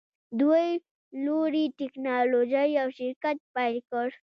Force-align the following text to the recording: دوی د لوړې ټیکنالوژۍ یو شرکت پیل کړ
دوی 0.39 0.65
د 0.79 0.83
لوړې 1.25 1.65
ټیکنالوژۍ 1.79 2.67
یو 2.79 2.87
شرکت 2.97 3.37
پیل 3.53 3.77
کړ 3.89 4.07